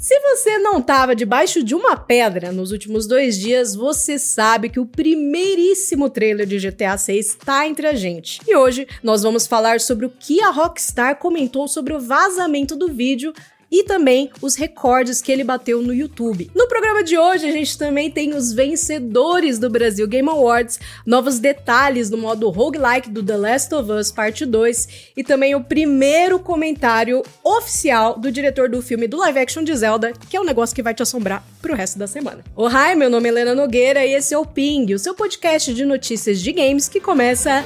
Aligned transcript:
Se 0.00 0.16
você 0.20 0.58
não 0.58 0.78
estava 0.78 1.14
debaixo 1.14 1.60
de 1.62 1.74
uma 1.74 1.96
pedra 1.96 2.52
nos 2.52 2.70
últimos 2.70 3.04
dois 3.04 3.36
dias, 3.36 3.74
você 3.74 4.16
sabe 4.16 4.68
que 4.68 4.78
o 4.78 4.86
primeiríssimo 4.86 6.08
trailer 6.08 6.46
de 6.46 6.56
GTA 6.56 6.96
6 6.96 7.26
está 7.26 7.66
entre 7.66 7.84
a 7.84 7.94
gente. 7.94 8.40
E 8.46 8.54
hoje 8.54 8.86
nós 9.02 9.24
vamos 9.24 9.48
falar 9.48 9.80
sobre 9.80 10.06
o 10.06 10.10
que 10.10 10.40
a 10.40 10.50
Rockstar 10.50 11.16
comentou 11.16 11.66
sobre 11.66 11.94
o 11.94 12.00
vazamento 12.00 12.76
do 12.76 12.86
vídeo 12.86 13.32
e 13.70 13.84
também 13.84 14.30
os 14.40 14.54
recordes 14.54 15.20
que 15.20 15.30
ele 15.30 15.44
bateu 15.44 15.82
no 15.82 15.92
YouTube. 15.92 16.50
No 16.54 16.68
programa 16.68 17.02
de 17.02 17.16
hoje, 17.18 17.46
a 17.46 17.52
gente 17.52 17.76
também 17.76 18.10
tem 18.10 18.34
os 18.34 18.52
vencedores 18.52 19.58
do 19.58 19.70
Brasil 19.70 20.06
Game 20.06 20.28
Awards, 20.28 20.78
novos 21.04 21.38
detalhes 21.38 22.10
no 22.10 22.18
modo 22.18 22.48
roguelike 22.50 23.10
do 23.10 23.22
The 23.22 23.36
Last 23.36 23.74
of 23.74 23.90
Us 23.90 24.10
Parte 24.10 24.44
2 24.46 24.88
e 25.16 25.22
também 25.22 25.54
o 25.54 25.62
primeiro 25.62 26.38
comentário 26.38 27.22
oficial 27.44 28.18
do 28.18 28.32
diretor 28.32 28.68
do 28.68 28.82
filme 28.82 29.06
do 29.06 29.18
live 29.18 29.38
action 29.38 29.62
de 29.62 29.74
Zelda, 29.76 30.12
que 30.28 30.36
é 30.36 30.40
um 30.40 30.44
negócio 30.44 30.74
que 30.74 30.82
vai 30.82 30.94
te 30.94 31.02
assombrar 31.02 31.44
pro 31.60 31.74
resto 31.74 31.98
da 31.98 32.06
semana. 32.06 32.44
Hi, 32.56 32.94
meu 32.94 33.10
nome 33.10 33.28
é 33.28 33.32
Helena 33.32 33.54
Nogueira 33.54 34.04
e 34.04 34.14
esse 34.14 34.34
é 34.34 34.38
o 34.38 34.46
Ping, 34.46 34.94
o 34.94 34.98
seu 34.98 35.14
podcast 35.14 35.72
de 35.74 35.84
notícias 35.84 36.40
de 36.40 36.52
games 36.52 36.88
que 36.88 37.00
começa 37.00 37.64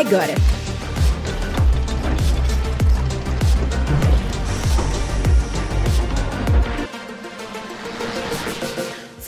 agora. 0.00 0.61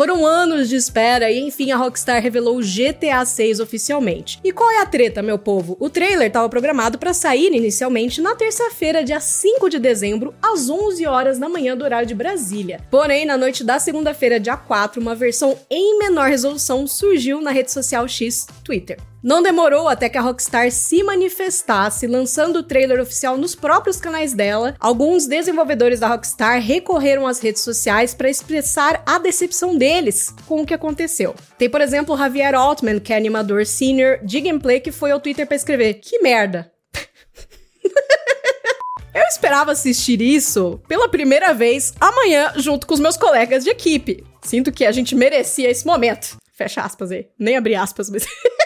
Foram 0.04 0.26
anos 0.26 0.68
de 0.68 0.76
espera 0.76 1.30
e 1.30 1.40
enfim 1.40 1.72
a 1.72 1.78
Rockstar 1.78 2.20
revelou 2.22 2.58
o 2.58 2.60
GTA 2.60 3.24
6 3.24 3.58
oficialmente. 3.58 4.38
E 4.44 4.52
qual 4.52 4.70
é 4.70 4.82
a 4.82 4.84
treta, 4.84 5.22
meu 5.22 5.38
povo? 5.38 5.78
O 5.80 5.88
trailer 5.88 6.26
estava 6.26 6.46
programado 6.46 6.98
para 6.98 7.14
sair 7.14 7.50
inicialmente 7.54 8.20
na 8.20 8.36
terça-feira, 8.36 9.02
dia 9.02 9.18
5 9.18 9.70
de 9.70 9.78
dezembro, 9.78 10.34
às 10.42 10.68
11 10.68 11.06
horas 11.06 11.38
da 11.38 11.48
manhã 11.48 11.74
do 11.74 11.84
horário 11.84 12.06
de 12.06 12.14
Brasília. 12.14 12.86
Porém, 12.90 13.24
na 13.24 13.38
noite 13.38 13.64
da 13.64 13.78
segunda-feira, 13.78 14.38
dia 14.38 14.58
4, 14.58 15.00
uma 15.00 15.14
versão 15.14 15.58
em 15.70 15.98
menor 15.98 16.28
resolução 16.28 16.86
surgiu 16.86 17.40
na 17.40 17.50
rede 17.50 17.72
social 17.72 18.06
X 18.06 18.46
Twitter. 18.62 18.98
Não 19.24 19.42
demorou 19.42 19.88
até 19.88 20.10
que 20.10 20.18
a 20.18 20.20
Rockstar 20.20 20.70
se 20.70 21.02
manifestasse, 21.02 22.06
lançando 22.06 22.56
o 22.56 22.62
trailer 22.62 23.00
oficial 23.00 23.38
nos 23.38 23.54
próprios 23.54 23.98
canais 23.98 24.34
dela. 24.34 24.76
Alguns 24.78 25.26
desenvolvedores 25.26 26.00
da 26.00 26.08
Rockstar 26.08 26.60
recorreram 26.60 27.26
às 27.26 27.40
redes 27.40 27.62
sociais 27.62 28.12
para 28.12 28.28
expressar 28.28 29.02
a 29.06 29.18
decepção 29.18 29.78
deles 29.78 30.28
com 30.46 30.60
o 30.60 30.66
que 30.66 30.74
aconteceu. 30.74 31.34
Tem, 31.56 31.70
por 31.70 31.80
exemplo, 31.80 32.18
Javier 32.18 32.54
Altman, 32.54 33.00
que 33.00 33.14
é 33.14 33.16
animador 33.16 33.64
senior 33.64 34.18
de 34.22 34.42
gameplay, 34.42 34.78
que 34.78 34.92
foi 34.92 35.10
ao 35.10 35.20
Twitter 35.20 35.46
para 35.46 35.56
escrever: 35.56 35.94
Que 35.94 36.18
merda! 36.18 36.70
Eu 39.14 39.22
esperava 39.22 39.72
assistir 39.72 40.20
isso 40.20 40.78
pela 40.86 41.08
primeira 41.08 41.54
vez 41.54 41.94
amanhã, 41.98 42.52
junto 42.56 42.86
com 42.86 42.92
os 42.92 43.00
meus 43.00 43.16
colegas 43.16 43.64
de 43.64 43.70
equipe. 43.70 44.22
Sinto 44.42 44.70
que 44.70 44.84
a 44.84 44.92
gente 44.92 45.14
merecia 45.14 45.70
esse 45.70 45.86
momento. 45.86 46.36
Fecha 46.52 46.82
aspas 46.82 47.10
aí. 47.10 47.26
Nem 47.38 47.56
abri 47.56 47.74
aspas, 47.74 48.10
mas. 48.10 48.26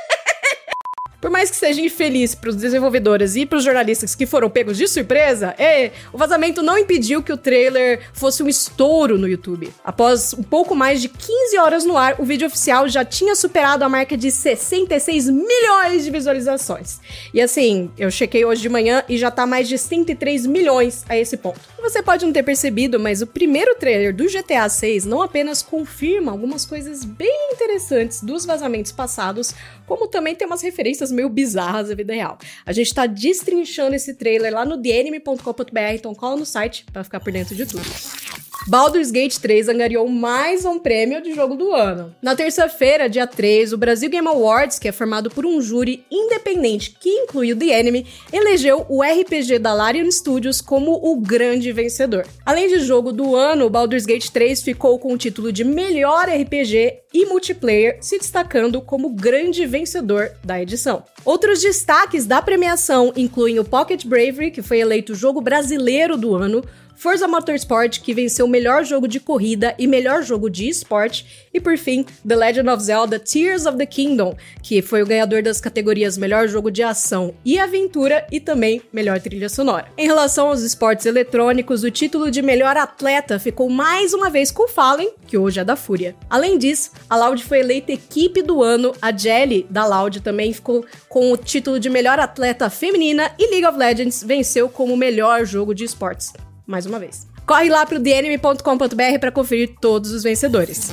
Por 1.21 1.31
mais 1.31 1.51
que 1.51 1.57
seja 1.57 1.81
infeliz 1.81 2.33
para 2.37 2.51
os 2.51 2.55
desenvolvedores 2.55 3.35
e 3.35 3.45
para 3.45 3.59
os 3.59 3.65
jornalistas 3.65 4.15
que 4.15 4.25
foram 4.25 4.49
pegos 4.49 4.77
de 4.77 4.87
surpresa, 4.87 5.53
é, 5.59 5.91
o 6.13 6.19
vazamento 6.19 6.63
não 6.63 6.79
impediu 6.79 7.25
que 7.25 7.33
o 7.33 7.37
trailer 7.37 8.01
fosse 8.13 8.41
um 8.41 8.49
estouro 8.49 9.19
no 9.19 9.27
YouTube. 9.27 9.73
Após 9.85 10.33
um 10.33 10.45
pouco 10.45 10.77
mais 10.77 11.03
de 11.03 11.09
15 11.09 11.59
horas 11.59 11.85
no 11.85 11.97
ar, 11.97 12.15
o 12.21 12.25
vídeo 12.25 12.47
oficial 12.47 12.89
já 12.89 13.05
tinha 13.05 13.35
superado 13.35 13.85
a 13.85 13.89
marca 13.89 14.17
de 14.17 14.31
66 14.31 15.29
milhões 15.29 16.05
de 16.05 16.11
visualizações. 16.13 17.01
E 17.35 17.41
assim, 17.41 17.91
eu 17.99 18.13
chequei 18.13 18.45
hoje 18.45 18.63
de 18.63 18.69
manhã 18.69 19.03
e 19.09 19.19
já 19.19 19.29
tá 19.29 19.45
mais 19.45 19.69
de 19.69 19.77
103 19.77 20.47
milhões 20.47 21.05
a 21.09 21.19
esse 21.19 21.37
ponto. 21.37 21.61
Você 21.81 22.01
pode 22.01 22.25
não 22.25 22.33
ter 22.33 22.43
percebido, 22.45 23.01
mas 23.01 23.23
o 23.23 23.27
primeiro 23.27 23.75
trailer 23.75 24.15
do 24.15 24.27
GTA 24.27 24.69
6 24.69 25.05
não 25.05 25.23
apenas 25.23 25.63
confirma 25.63 26.31
algumas 26.31 26.65
coisas 26.65 27.05
bem 27.05 27.51
interessantes 27.53 28.23
dos 28.23 28.45
vazamentos 28.45 28.93
passados, 28.93 29.55
como 29.87 30.07
também 30.07 30.35
tem 30.35 30.47
umas 30.47 30.63
referências 30.63 31.08
coisas 31.09 31.13
meio 31.13 31.29
bizarras 31.29 31.89
da 31.89 31.95
vida 31.95 32.13
real. 32.13 32.39
A 32.65 32.73
gente 32.73 32.93
tá 32.93 33.07
destrinchando 33.07 33.95
esse 33.95 34.15
trailer 34.15 34.53
lá 34.53 34.65
no 34.65 34.81
theanime.com.br, 34.81 35.95
então 35.95 36.15
cola 36.15 36.37
no 36.37 36.47
site 36.47 36.85
para 36.93 37.05
ficar 37.05 37.21
por 37.21 37.33
dentro 37.33 37.55
de 37.55 37.67
tudo. 37.67 37.85
Baldur's 38.67 39.11
Gate 39.11 39.37
3 39.39 39.69
angariou 39.69 40.09
mais 40.09 40.65
um 40.65 40.79
prêmio 40.79 41.23
de 41.23 41.33
jogo 41.33 41.55
do 41.55 41.73
ano. 41.73 42.15
Na 42.21 42.35
terça-feira, 42.35 43.09
dia 43.09 43.27
3, 43.27 43.73
o 43.73 43.79
Brasil 43.79 44.11
Game 44.11 44.27
Awards, 44.27 44.79
que 44.79 44.89
é 44.89 44.93
formado 44.93 45.31
por 45.31 45.47
um 45.47 45.61
júri 45.61 46.05
independente 46.11 46.95
que 46.99 47.09
inclui 47.09 47.53
o 47.53 47.57
The 47.57 47.67
Enemy, 47.67 48.07
elegeu 48.33 48.85
o 48.89 49.03
RPG 49.03 49.59
da 49.59 49.73
Larian 49.73 50.11
Studios 50.11 50.61
como 50.61 50.93
o 50.93 51.17
grande 51.21 51.73
vencedor. 51.73 52.27
Além 52.45 52.69
de 52.69 52.81
jogo 52.81 53.13
do 53.13 53.35
ano, 53.35 53.71
Baldur's 53.71 54.05
Gate 54.05 54.29
3 54.29 54.63
ficou 54.63 54.99
com 54.99 55.15
o 55.15 55.19
título 55.19 55.53
de 55.53 55.65
melhor 55.65 56.29
RPG 56.29 56.99
e 57.15 57.25
multiplayer, 57.25 57.99
se 58.01 58.19
destacando 58.19 58.83
como 58.83 59.09
grande 59.09 59.65
vencedor 59.65 60.31
da 60.45 60.61
edição. 60.61 61.05
Outros 61.25 61.63
destaques 61.63 62.27
da 62.27 62.43
premiação 62.43 63.13
incluem 63.17 63.59
o 63.59 63.65
Pocket 63.65 64.05
Bravery, 64.05 64.51
que 64.51 64.63
foi 64.63 64.81
eleito 64.81 65.15
jogo 65.15 65.41
brasileiro 65.41 66.17
do 66.17 66.35
ano, 66.35 66.63
Forza 66.99 67.29
Motorsport, 67.29 68.01
que 68.01 68.13
venceu 68.13 68.45
o 68.45 68.49
melhor 68.49 68.85
jogo 68.85 69.07
de 69.07 69.21
corrida 69.21 69.73
e 69.79 69.87
melhor 69.87 70.21
jogo 70.25 70.51
de 70.51 70.69
esporte, 70.69 71.47
e 71.55 71.61
por 71.61 71.79
fim, 71.79 72.05
The 72.27 72.35
Legend 72.35 72.69
of 72.69 72.83
Zelda 72.83 73.21
Tears 73.21 73.67
of 73.67 73.79
the 73.79 73.87
Kingdom, 73.87 74.37
que 74.61 74.83
foi 74.83 75.01
o 75.01 75.07
ganhador 75.07 75.41
das 75.41 75.61
categorias 75.61 76.19
melhor 76.19 76.49
jogo 76.49 76.73
de 76.73 76.83
ação 76.83 77.33
e 77.45 77.57
aventura 77.57 78.27
e 78.33 78.41
também 78.41 78.83
melhor 78.93 79.21
trilha 79.21 79.49
sonora. 79.49 79.87
Em 79.97 80.09
relação 80.09 80.49
aos 80.49 80.63
esportes 80.63 81.07
eletrônicos, 81.07 81.85
o 81.85 81.91
título 81.91 82.33
de 82.33 82.43
melhor 82.43 82.77
atleta 82.77 83.39
ficou 83.39 83.71
mais 83.71 84.13
uma 84.13 84.29
vez 84.29 84.51
com 84.51 84.65
o 84.65 84.69
Fallen, 84.69 85.13
que 85.25 85.39
hoje 85.39 85.61
é 85.61 85.65
da 85.65 85.77
Fúria. 85.77 86.17
Além 86.29 86.59
disso, 86.59 86.91
a 87.09 87.17
Loud 87.17 87.45
foi 87.45 87.61
eleita 87.61 87.93
equipe 87.93 88.43
do 88.43 88.61
ano, 88.61 88.93
a 89.01 89.17
Jelly 89.17 89.69
da 89.71 89.87
Loud 89.87 90.21
também 90.21 90.53
ficou 90.53 90.85
com 91.09 91.31
o 91.31 91.37
título 91.37 91.79
de 91.79 91.89
melhor 91.89 92.19
atleta 92.19 92.69
feminina 92.69 93.31
e 93.39 93.49
League 93.49 93.67
of 93.67 93.79
Legends 93.79 94.21
venceu 94.21 94.69
como 94.69 94.97
melhor 94.97 95.45
jogo 95.45 95.73
de 95.73 95.85
esportes 95.85 96.33
mais 96.69 96.85
uma 96.85 96.99
vez. 96.99 97.27
Corre 97.47 97.71
lá 97.71 97.87
pro 97.87 97.99
dnm.com.br 97.99 99.19
para 99.19 99.33
conferir 99.33 99.75
todos 99.81 100.13
os 100.13 100.23
vencedores. 100.23 100.91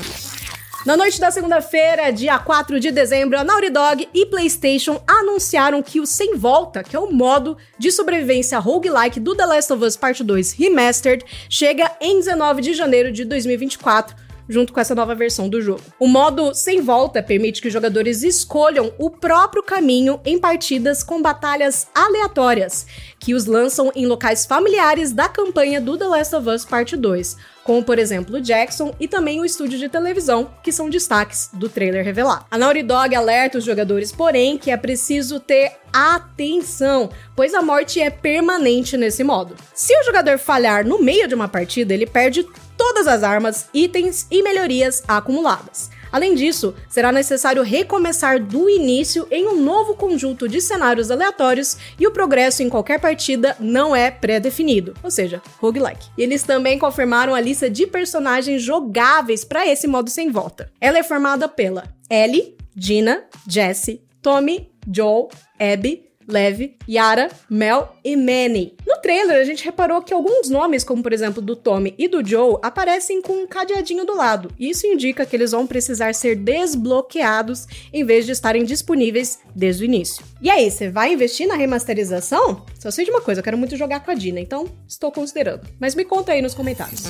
Na 0.86 0.96
noite 0.96 1.20
da 1.20 1.32
segunda-feira, 1.32 2.12
dia 2.12 2.38
4 2.38 2.80
de 2.80 2.92
dezembro, 2.92 3.38
a 3.40 3.44
Naughty 3.44 3.72
Dog 3.72 4.08
e 4.14 4.26
PlayStation 4.28 5.02
anunciaram 5.08 5.82
que 5.82 6.00
o 6.00 6.06
Sem 6.06 6.36
Volta, 6.36 6.84
que 6.84 6.96
é 6.96 7.00
o 7.00 7.12
modo 7.12 7.58
de 7.78 7.92
sobrevivência 7.92 8.60
roguelike 8.60 9.20
do 9.20 9.36
The 9.36 9.48
Last 9.48 9.74
of 9.74 9.84
Us 9.84 9.98
Part 9.98 10.24
2 10.24 10.54
Remastered, 10.54 11.26
chega 11.50 11.92
em 12.00 12.20
19 12.20 12.62
de 12.62 12.74
janeiro 12.76 13.12
de 13.12 13.26
2024 13.26 14.16
junto 14.48 14.74
com 14.74 14.80
essa 14.80 14.96
nova 14.96 15.16
versão 15.16 15.50
do 15.50 15.62
jogo. 15.62 15.82
O 16.00 16.08
modo 16.08 16.54
sem 16.54 16.82
volta 16.82 17.22
permite 17.22 17.62
que 17.62 17.68
os 17.68 17.74
jogadores 17.74 18.24
escolham 18.24 18.94
o 18.98 19.10
próprio 19.10 19.64
caminho 19.64 20.20
em 20.26 20.40
partidas 20.40 21.04
com 21.04 21.22
batalhas 21.22 21.88
aleatórias, 21.94 22.86
que 23.20 23.34
os 23.34 23.46
lançam 23.46 23.92
em 23.96 24.06
locais 24.06 24.46
familiares 24.46 25.12
da 25.12 25.28
campanha 25.28 25.82
do 25.82 25.98
The 25.98 26.06
Last 26.06 26.36
of 26.36 26.50
Us 26.50 26.66
Part 26.66 26.96
2, 26.96 27.38
como 27.64 27.84
por 27.84 27.98
exemplo 27.98 28.38
o 28.38 28.42
Jackson 28.42 28.94
e 29.00 29.08
também 29.08 29.42
o 29.42 29.46
estúdio 29.46 29.80
de 29.80 29.90
televisão, 29.90 30.52
que 30.64 30.72
são 30.72 30.90
destaques 30.90 31.50
do 31.52 31.68
trailer 31.68 32.06
revelado. 32.06 32.46
A 32.52 32.58
Naughty 32.58 32.84
Dog 32.84 33.16
alerta 33.16 33.58
os 33.58 33.64
jogadores, 33.64 34.12
porém, 34.12 34.58
que 34.58 34.70
é 34.70 34.78
preciso 34.78 35.40
ter 35.40 35.74
atenção, 35.92 37.10
pois 37.36 37.54
a 37.54 37.62
morte 37.62 38.00
é 38.00 38.10
permanente 38.10 38.98
nesse 38.98 39.24
modo. 39.24 39.56
Se 39.74 39.98
o 40.00 40.04
jogador 40.04 40.38
falhar 40.38 40.86
no 40.86 41.02
meio 41.02 41.28
de 41.28 41.34
uma 41.34 41.48
partida, 41.48 41.94
ele 41.94 42.06
perde 42.06 42.46
todas 42.86 43.08
as 43.08 43.24
armas, 43.24 43.68
itens 43.74 44.28
e 44.30 44.44
melhorias 44.44 45.02
acumuladas. 45.08 45.90
Além 46.12 46.36
disso, 46.36 46.76
será 46.88 47.12
necessário 47.12 47.64
recomeçar 47.64 48.40
do 48.40 48.70
início 48.70 49.28
em 49.32 49.48
um 49.48 49.60
novo 49.60 49.96
conjunto 49.96 50.48
de 50.48 50.62
cenários 50.62 51.10
aleatórios 51.10 51.78
e 52.00 52.06
o 52.06 52.12
progresso 52.12 52.62
em 52.62 52.70
qualquer 52.70 53.02
partida 53.02 53.58
não 53.60 53.96
é 53.96 54.12
pré-definido, 54.12 54.94
ou 55.02 55.10
seja, 55.10 55.42
roguelike. 55.60 56.12
Eles 56.16 56.44
também 56.44 56.78
confirmaram 56.78 57.34
a 57.34 57.42
lista 57.42 57.68
de 57.72 57.88
personagens 57.88 58.62
jogáveis 58.62 59.44
para 59.44 59.66
esse 59.66 59.88
modo 59.88 60.12
sem 60.12 60.30
volta. 60.30 60.72
Ela 60.80 61.00
é 61.00 61.04
formada 61.04 61.50
pela 61.50 61.86
Ellie, 62.08 62.56
Dina, 62.76 63.24
Jesse, 63.50 64.00
Tommy, 64.22 64.70
Joel, 64.88 65.30
Abby, 65.60 66.06
Lev, 66.28 66.76
Yara, 66.90 67.30
Mel 67.50 67.96
e 68.04 68.16
Manny. 68.16 68.76
No 68.86 68.98
trailer, 68.98 69.40
a 69.40 69.44
gente 69.44 69.64
reparou 69.64 70.02
que 70.02 70.14
alguns 70.14 70.50
nomes, 70.50 70.84
como 70.84 71.04
por 71.04 71.14
exemplo 71.14 71.42
do 71.42 71.56
Tommy 71.56 71.94
e 71.98 72.08
do 72.08 72.26
Joe, 72.26 72.58
aparecem 72.62 73.22
com 73.22 73.34
um 73.44 73.48
cadeadinho 73.48 74.06
do 74.06 74.16
lado. 74.16 74.52
Isso 74.60 74.88
indica 74.88 75.26
que 75.26 75.36
eles 75.36 75.52
vão 75.52 75.68
precisar 75.68 76.14
ser 76.14 76.36
desbloqueados 76.36 77.68
em 77.94 78.04
vez 78.04 78.26
de 78.26 78.32
estarem 78.32 78.64
disponíveis 78.64 79.40
desde 79.56 79.84
o 79.84 79.86
início. 79.86 80.24
E 80.42 80.50
aí, 80.50 80.70
você 80.70 80.90
vai 80.90 81.14
investir 81.14 81.48
na 81.48 81.56
remasterização? 81.56 82.66
Só 82.80 82.92
sei 82.92 83.06
de 83.06 83.12
uma 83.12 83.22
coisa, 83.22 83.40
eu 83.40 83.44
quero 83.44 83.58
muito 83.58 83.76
jogar 83.76 84.02
com 84.02 84.12
a 84.12 84.16
Dina, 84.16 84.40
então 84.40 84.68
estou 84.88 85.12
considerando. 85.12 85.68
Mas 85.80 85.96
me 85.96 86.06
conta 86.06 86.32
aí 86.32 86.42
nos 86.42 86.54
comentários. 86.54 87.04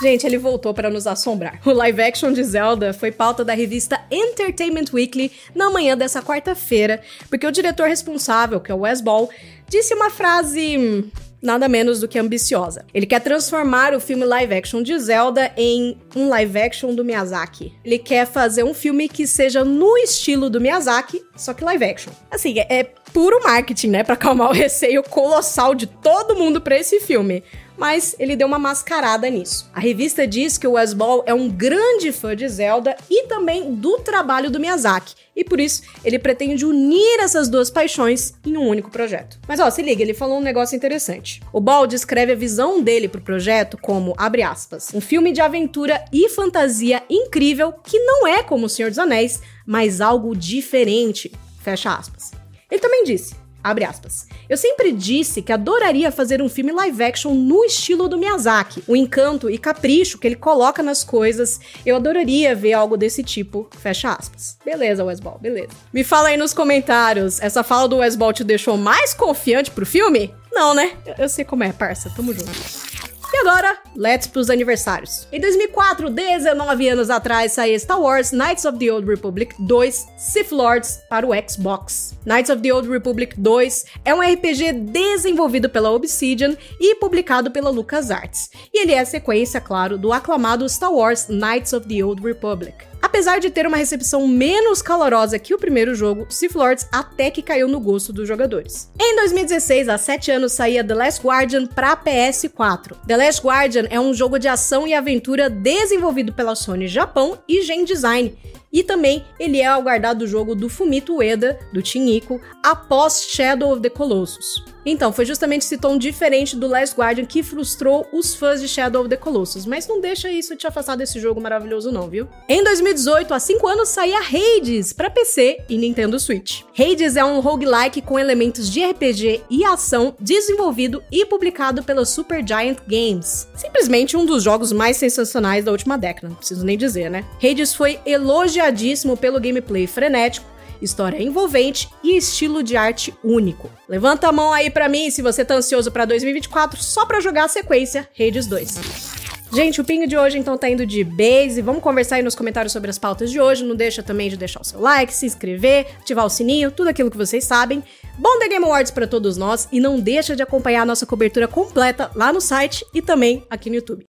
Gente, 0.00 0.24
ele 0.24 0.38
voltou 0.38 0.72
para 0.72 0.90
nos 0.90 1.06
assombrar. 1.08 1.60
O 1.66 1.72
live 1.72 2.00
action 2.00 2.32
de 2.32 2.42
Zelda 2.44 2.92
foi 2.92 3.10
pauta 3.10 3.44
da 3.44 3.52
revista 3.52 4.00
Entertainment 4.10 4.86
Weekly 4.92 5.32
na 5.54 5.70
manhã 5.70 5.96
dessa 5.96 6.22
quarta-feira, 6.22 7.00
porque 7.28 7.46
o 7.46 7.50
diretor 7.50 7.88
responsável, 7.88 8.60
que 8.60 8.70
é 8.70 8.74
o 8.74 8.80
Wes 8.80 9.00
Ball, 9.00 9.28
disse 9.68 9.92
uma 9.94 10.08
frase 10.08 11.10
nada 11.42 11.68
menos 11.68 12.00
do 12.00 12.08
que 12.08 12.18
ambiciosa. 12.18 12.84
Ele 12.94 13.06
quer 13.06 13.20
transformar 13.20 13.94
o 13.94 14.00
filme 14.00 14.24
live 14.24 14.54
action 14.54 14.82
de 14.82 14.96
Zelda 14.98 15.52
em 15.56 15.96
um 16.14 16.28
live 16.28 16.58
action 16.58 16.94
do 16.94 17.04
Miyazaki. 17.04 17.72
Ele 17.84 17.98
quer 17.98 18.26
fazer 18.26 18.64
um 18.64 18.74
filme 18.74 19.08
que 19.08 19.26
seja 19.26 19.64
no 19.64 19.96
estilo 19.98 20.50
do 20.50 20.60
Miyazaki, 20.60 21.22
só 21.36 21.52
que 21.52 21.64
live 21.64 21.84
action. 21.84 22.12
Assim, 22.30 22.58
é, 22.58 22.66
é 22.80 22.84
puro 23.12 23.42
marketing, 23.42 23.88
né, 23.88 24.04
para 24.04 24.14
acalmar 24.14 24.50
o 24.50 24.54
receio 24.54 25.02
colossal 25.02 25.74
de 25.74 25.86
todo 25.86 26.36
mundo 26.36 26.60
para 26.60 26.78
esse 26.78 27.00
filme 27.00 27.42
mas 27.78 28.16
ele 28.18 28.36
deu 28.36 28.46
uma 28.46 28.58
mascarada 28.58 29.30
nisso. 29.30 29.70
A 29.72 29.80
revista 29.80 30.26
diz 30.26 30.58
que 30.58 30.66
o 30.66 30.72
Wes 30.72 30.92
Ball 30.92 31.22
é 31.24 31.32
um 31.32 31.48
grande 31.48 32.10
fã 32.12 32.34
de 32.34 32.48
Zelda 32.48 32.96
e 33.08 33.28
também 33.28 33.74
do 33.74 33.98
trabalho 34.00 34.50
do 34.50 34.58
Miyazaki, 34.58 35.14
e 35.36 35.44
por 35.44 35.60
isso 35.60 35.82
ele 36.04 36.18
pretende 36.18 36.66
unir 36.66 37.20
essas 37.20 37.48
duas 37.48 37.70
paixões 37.70 38.34
em 38.44 38.56
um 38.56 38.66
único 38.66 38.90
projeto. 38.90 39.38
Mas 39.46 39.60
ó, 39.60 39.70
se 39.70 39.80
liga, 39.80 40.02
ele 40.02 40.12
falou 40.12 40.38
um 40.38 40.42
negócio 40.42 40.74
interessante. 40.74 41.40
O 41.52 41.60
Ball 41.60 41.86
descreve 41.86 42.32
a 42.32 42.36
visão 42.36 42.82
dele 42.82 43.08
pro 43.08 43.20
projeto 43.20 43.78
como, 43.80 44.14
abre 44.18 44.42
aspas, 44.42 44.88
um 44.92 45.00
filme 45.00 45.32
de 45.32 45.40
aventura 45.40 46.04
e 46.12 46.28
fantasia 46.28 47.02
incrível 47.08 47.72
que 47.72 47.98
não 48.00 48.26
é 48.26 48.42
como 48.42 48.66
O 48.66 48.68
Senhor 48.68 48.90
dos 48.90 48.98
Anéis, 48.98 49.40
mas 49.64 50.00
algo 50.00 50.34
diferente, 50.34 51.30
fecha 51.62 51.94
aspas. 51.94 52.32
Ele 52.70 52.80
também 52.80 53.04
disse, 53.04 53.34
Abre 53.68 53.84
aspas. 53.84 54.26
Eu 54.48 54.56
sempre 54.56 54.92
disse 54.92 55.42
que 55.42 55.52
adoraria 55.52 56.10
fazer 56.10 56.40
um 56.40 56.48
filme 56.48 56.72
live 56.72 57.02
action 57.02 57.34
no 57.34 57.62
estilo 57.66 58.08
do 58.08 58.16
Miyazaki. 58.16 58.82
O 58.88 58.96
encanto 58.96 59.50
e 59.50 59.58
capricho 59.58 60.16
que 60.16 60.26
ele 60.26 60.36
coloca 60.36 60.82
nas 60.82 61.04
coisas, 61.04 61.60
eu 61.84 61.96
adoraria 61.96 62.54
ver 62.54 62.72
algo 62.72 62.96
desse 62.96 63.22
tipo. 63.22 63.68
Fecha 63.78 64.12
aspas. 64.12 64.56
Beleza, 64.64 65.04
Westball, 65.04 65.38
beleza. 65.38 65.68
Me 65.92 66.02
fala 66.02 66.28
aí 66.28 66.38
nos 66.38 66.54
comentários, 66.54 67.42
essa 67.42 67.62
fala 67.62 67.86
do 67.86 67.98
Westball 67.98 68.32
te 68.32 68.42
deixou 68.42 68.78
mais 68.78 69.12
confiante 69.12 69.70
pro 69.70 69.84
filme? 69.84 70.34
Não, 70.50 70.72
né? 70.72 70.96
Eu 71.18 71.28
sei 71.28 71.44
como 71.44 71.62
é, 71.62 71.70
parça. 71.70 72.10
Tamo 72.16 72.32
junto. 72.32 73.07
E 73.38 73.40
agora, 73.40 73.78
let's 73.94 74.26
pros 74.26 74.50
aniversários. 74.50 75.28
Em 75.30 75.40
2004, 75.40 76.10
19 76.10 76.88
anos 76.88 77.08
atrás, 77.08 77.52
saiu 77.52 77.78
Star 77.78 78.00
Wars 78.00 78.32
Knights 78.32 78.64
of 78.64 78.78
the 78.78 78.92
Old 78.92 79.08
Republic 79.08 79.54
2 79.60 80.06
Sith 80.16 80.50
Lords 80.50 81.00
para 81.08 81.24
o 81.24 81.30
Xbox. 81.48 82.18
Knights 82.26 82.50
of 82.50 82.60
the 82.60 82.74
Old 82.74 82.88
Republic 82.88 83.40
2 83.40 83.84
é 84.04 84.12
um 84.12 84.20
RPG 84.20 84.72
desenvolvido 84.72 85.70
pela 85.70 85.92
Obsidian 85.92 86.56
e 86.80 86.96
publicado 86.96 87.52
pela 87.52 87.70
LucasArts. 87.70 88.50
E 88.74 88.82
ele 88.82 88.92
é 88.92 88.98
a 88.98 89.06
sequência, 89.06 89.60
claro, 89.60 89.96
do 89.96 90.12
aclamado 90.12 90.68
Star 90.68 90.92
Wars 90.92 91.28
Knights 91.28 91.72
of 91.72 91.86
the 91.86 92.04
Old 92.04 92.20
Republic. 92.20 92.87
Apesar 93.00 93.38
de 93.38 93.50
ter 93.50 93.66
uma 93.66 93.76
recepção 93.76 94.26
menos 94.26 94.82
calorosa 94.82 95.38
que 95.38 95.54
o 95.54 95.58
primeiro 95.58 95.94
jogo, 95.94 96.26
Sith 96.28 96.54
Lords 96.54 96.86
até 96.92 97.30
que 97.30 97.42
caiu 97.42 97.68
no 97.68 97.80
gosto 97.80 98.12
dos 98.12 98.26
jogadores. 98.26 98.90
Em 99.00 99.16
2016, 99.16 99.88
há 99.88 99.98
7 99.98 100.30
anos, 100.32 100.52
saía 100.52 100.84
The 100.84 100.94
Last 100.94 101.26
Guardian 101.26 101.66
para 101.66 101.96
PS4. 101.96 102.96
The 103.06 103.16
Last 103.16 103.42
Guardian 103.42 103.86
é 103.90 104.00
um 104.00 104.12
jogo 104.12 104.38
de 104.38 104.48
ação 104.48 104.86
e 104.86 104.94
aventura 104.94 105.48
desenvolvido 105.48 106.32
pela 106.32 106.54
Sony 106.54 106.88
Japão 106.88 107.38
e 107.48 107.62
Gen 107.62 107.84
Design, 107.84 108.36
e 108.72 108.82
também 108.82 109.24
ele 109.38 109.60
é 109.60 109.74
o 109.74 109.82
guardado 109.82 110.26
jogo 110.26 110.54
do 110.54 110.68
Fumito 110.68 111.16
Ueda, 111.16 111.58
do 111.72 111.80
Ico, 111.80 112.40
após 112.62 113.26
Shadow 113.28 113.72
of 113.72 113.80
the 113.80 113.90
Colossus. 113.90 114.62
Então, 114.90 115.12
foi 115.12 115.26
justamente 115.26 115.62
esse 115.62 115.76
tom 115.76 115.98
diferente 115.98 116.56
do 116.56 116.66
Last 116.66 116.96
Guardian 116.96 117.26
que 117.26 117.42
frustrou 117.42 118.06
os 118.10 118.34
fãs 118.34 118.60
de 118.60 118.66
Shadow 118.66 119.02
of 119.02 119.10
the 119.10 119.16
Colossus, 119.16 119.66
mas 119.66 119.86
não 119.86 120.00
deixa 120.00 120.30
isso 120.30 120.56
te 120.56 120.66
afastar 120.66 120.96
desse 120.96 121.20
jogo 121.20 121.40
maravilhoso 121.40 121.92
não, 121.92 122.08
viu? 122.08 122.26
Em 122.48 122.64
2018, 122.64 123.34
há 123.34 123.38
5 123.38 123.68
anos, 123.68 123.90
saía 123.90 124.18
Hades 124.18 124.94
para 124.94 125.10
PC 125.10 125.58
e 125.68 125.76
Nintendo 125.76 126.18
Switch. 126.18 126.62
Hades 126.78 127.16
é 127.16 127.24
um 127.24 127.40
roguelike 127.40 128.00
com 128.00 128.18
elementos 128.18 128.70
de 128.70 128.82
RPG 128.82 129.42
e 129.50 129.62
ação 129.62 130.16
desenvolvido 130.18 131.02
e 131.12 131.26
publicado 131.26 131.82
pela 131.82 132.06
Supergiant 132.06 132.78
Games. 132.86 133.46
Simplesmente 133.54 134.16
um 134.16 134.24
dos 134.24 134.42
jogos 134.42 134.72
mais 134.72 134.96
sensacionais 134.96 135.66
da 135.66 135.72
última 135.72 135.98
década, 135.98 136.30
não 136.30 136.36
preciso 136.36 136.64
nem 136.64 136.78
dizer, 136.78 137.10
né? 137.10 137.26
Hades 137.36 137.74
foi 137.74 138.00
elogiadíssimo 138.06 139.18
pelo 139.18 139.38
gameplay 139.38 139.86
frenético, 139.86 140.46
história 140.80 141.22
envolvente 141.22 141.88
e 142.02 142.16
estilo 142.16 142.62
de 142.62 142.76
arte 142.76 143.14
único. 143.22 143.70
Levanta 143.88 144.28
a 144.28 144.32
mão 144.32 144.52
aí 144.52 144.70
para 144.70 144.88
mim 144.88 145.10
se 145.10 145.22
você 145.22 145.44
tá 145.44 145.54
ansioso 145.54 145.90
para 145.90 146.04
2024 146.04 146.82
só 146.82 147.06
para 147.06 147.20
jogar 147.20 147.44
a 147.44 147.48
sequência 147.48 148.08
Hades 148.18 148.46
2. 148.46 149.18
Gente, 149.50 149.80
o 149.80 149.84
pingo 149.84 150.06
de 150.06 150.16
hoje 150.16 150.38
então 150.38 150.58
tá 150.58 150.68
indo 150.68 150.84
de 150.84 151.02
base. 151.02 151.62
Vamos 151.62 151.82
conversar 151.82 152.16
aí 152.16 152.22
nos 152.22 152.34
comentários 152.34 152.72
sobre 152.72 152.90
as 152.90 152.98
pautas 152.98 153.30
de 153.30 153.40
hoje. 153.40 153.64
Não 153.64 153.74
deixa 153.74 154.02
também 154.02 154.28
de 154.28 154.36
deixar 154.36 154.60
o 154.60 154.64
seu 154.64 154.78
like, 154.78 155.12
se 155.12 155.24
inscrever, 155.24 155.86
ativar 156.00 156.26
o 156.26 156.30
sininho, 156.30 156.70
tudo 156.70 156.88
aquilo 156.88 157.10
que 157.10 157.16
vocês 157.16 157.44
sabem. 157.44 157.82
Bom 158.18 158.38
The 158.38 158.48
Game 158.48 158.64
Awards 158.64 158.90
para 158.90 159.06
todos 159.06 159.36
nós 159.38 159.66
e 159.72 159.80
não 159.80 159.98
deixa 159.98 160.36
de 160.36 160.42
acompanhar 160.42 160.82
a 160.82 160.86
nossa 160.86 161.06
cobertura 161.06 161.48
completa 161.48 162.10
lá 162.14 162.30
no 162.32 162.40
site 162.40 162.84
e 162.92 163.00
também 163.00 163.42
aqui 163.48 163.70
no 163.70 163.76
YouTube. 163.76 164.06